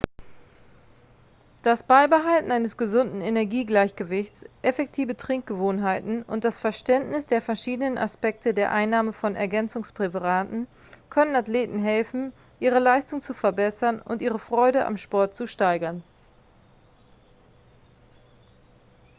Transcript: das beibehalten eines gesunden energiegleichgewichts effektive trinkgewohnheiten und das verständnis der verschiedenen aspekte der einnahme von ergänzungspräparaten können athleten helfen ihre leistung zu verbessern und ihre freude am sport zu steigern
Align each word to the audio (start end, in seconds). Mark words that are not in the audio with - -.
das 1.61 1.83
beibehalten 1.83 2.51
eines 2.51 2.75
gesunden 2.75 3.21
energiegleichgewichts 3.21 4.45
effektive 4.63 5.15
trinkgewohnheiten 5.15 6.23
und 6.23 6.43
das 6.43 6.57
verständnis 6.57 7.27
der 7.27 7.39
verschiedenen 7.39 7.99
aspekte 7.99 8.55
der 8.55 8.71
einnahme 8.71 9.13
von 9.13 9.35
ergänzungspräparaten 9.35 10.65
können 11.11 11.35
athleten 11.35 11.83
helfen 11.83 12.33
ihre 12.59 12.79
leistung 12.79 13.21
zu 13.21 13.35
verbessern 13.35 14.01
und 14.01 14.23
ihre 14.23 14.39
freude 14.39 14.87
am 14.87 14.97
sport 14.97 15.35
zu 15.35 15.45
steigern 15.45 16.01